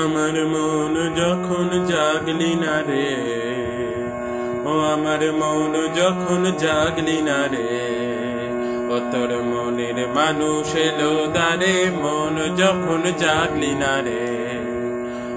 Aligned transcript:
আমার 0.00 0.36
মন 0.52 0.94
যখন 1.16 1.68
জাগলি 1.90 2.52
না 2.54 2.76
রে, 2.88 3.10
ও 4.64 4.72
আমার 4.94 5.22
মন 5.40 5.72
যখন 5.96 6.42
জাগলি 6.58 7.18
না 7.22 7.40
রে, 7.52 7.72
ও 8.92 8.96
তোর 9.12 9.30
মনের 9.50 9.98
মানুষ 10.18 10.68
এলো 10.86 11.12
দারে 11.34 11.76
মন 12.02 12.36
যখন 12.60 13.02
জাগলি 13.18 13.72
না 13.82 13.94
রে, 14.06 14.26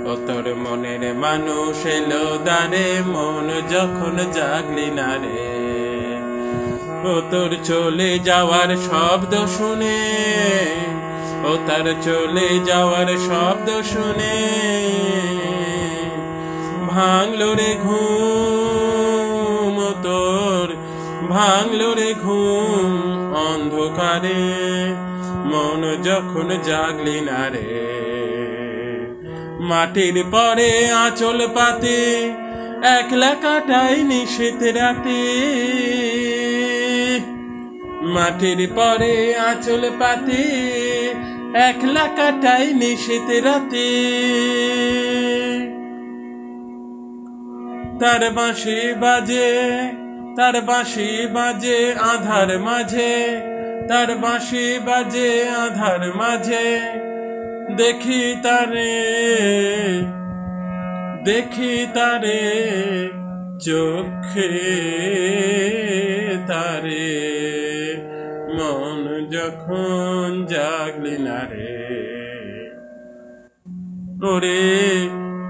ও 0.10 0.12
তোর 0.28 0.46
মনের 0.64 1.04
মানুষ 1.16 1.78
এলো 1.98 2.26
দারে 2.48 2.88
মন 3.14 3.48
যখন 3.74 4.16
জাগলি 4.38 4.88
না 5.00 5.12
রে। 5.24 5.46
ও 7.10 7.14
তোর 7.32 7.52
চলে 7.64 8.12
যাওয়ার 8.20 8.70
শব্দ 8.88 9.34
শুনে 9.58 10.00
তার 11.68 11.86
চলে 12.02 12.50
যাওয়ার 12.66 13.10
শব্দ 13.28 13.68
শুনে 13.82 14.38
ভাঙলো 16.88 17.54
রে 17.54 17.72
ঘুম 17.84 19.76
তোর, 20.04 20.68
ভাঙলো 21.30 21.90
রে 21.94 22.12
ঘুম 22.24 22.92
অন্ধকারে, 23.50 24.44
মন 25.52 25.82
যখন 26.04 26.48
জাগলি 26.64 27.18
না 27.22 27.44
রে। 27.50 27.74
মাটির 29.60 30.24
পরে 30.32 30.72
আঁচল 31.06 31.40
পাতে, 31.56 32.00
একলা 33.00 33.36
কাটাই 33.42 34.04
নিষেধ 34.04 34.62
রাতে। 34.78 35.22
মাটির 38.14 38.70
পরে 38.76 39.36
আঁচল 39.36 39.84
পাতে 40.00 40.44
একলা 41.56 42.08
কাটাই 42.18 42.74
নিষেধ 42.74 43.46
রাতে। 43.46 43.90
তার 48.00 48.32
বাঁশি 48.32 48.94
বাজে, 48.94 49.52
তার 50.36 50.62
বাঁশি 50.62 51.28
বাজে 51.28 51.94
আধার 51.94 52.60
মাঝে, 52.60 53.42
তার 53.88 54.16
বাঁশি 54.16 54.80
বাজে 54.86 55.50
আধার 55.50 56.16
মাঝে। 56.16 56.80
দেখি 57.76 58.36
তারে 58.44 58.94
দেখি 61.24 61.88
তারে 61.94 62.44
চোখে 63.60 64.50
তারে। 66.48 67.45
মন 68.58 69.28
যখন 69.30 70.46
জাগলি 70.50 71.18
না 71.18 71.40
রে। 71.52 71.86
ওরে, 74.34 74.64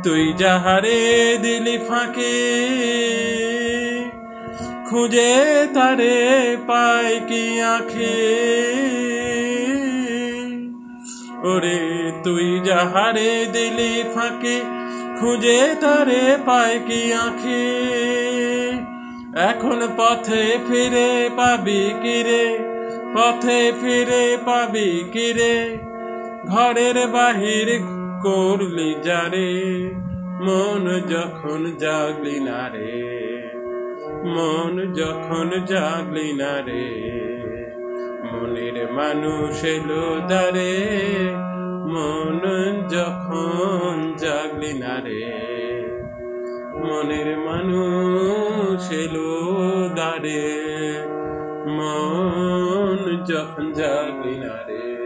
তুই 0.04 0.34
যাহারে 0.38 1.02
দিলি 1.42 1.78
ফাঁকে, 1.78 2.36
খুঁজে 4.90 5.34
তারে 5.74 6.58
পাই 6.68 7.20
কি 7.28 7.62
আখে। 7.62 8.18
ওরে, 11.44 12.12
তুই 12.24 12.60
যাহারে 12.66 13.46
দিলি 13.54 14.04
ফাঁকে, 14.16 14.58
খুঁজে 15.20 15.76
তারে 15.82 16.38
পায় 16.46 16.80
কি 16.88 17.14
আঁখে। 17.14 17.66
এখন 19.50 19.80
পথে 19.98 20.44
ফিরে 20.68 21.30
পাবি 21.36 21.84
কিরে 22.02 22.46
পথে 23.16 23.72
ফিরে 23.82 24.26
পাবি 24.38 24.90
কিরে 25.14 25.56
ঘরের 26.46 26.98
বাহির 27.08 27.68
করলি 28.24 28.92
যারে 29.04 29.52
মন 30.46 30.86
যখন 31.10 31.62
জাগলি 31.80 32.38
না 32.40 32.64
রে, 32.74 32.98
মন 34.26 34.74
যখন 34.94 35.50
জাগলি 35.66 36.30
না 36.34 36.54
রে, 36.68 36.88
মনের 38.32 38.78
মানুষ 38.92 39.64
এলো 39.66 40.06
দারে 40.30 40.76
মন 41.86 42.42
যখন 42.90 43.96
জাগলি 44.18 44.74
না 44.74 44.96
রে, 45.06 45.26
মনের 46.82 47.30
মানুষ 47.40 48.82
এলো 49.04 49.32
দারে 49.96 50.65
মন 51.78 53.02
যখন 53.26 53.66
জাগলি 53.74 54.36
না 54.40 54.56
রে 54.68 55.05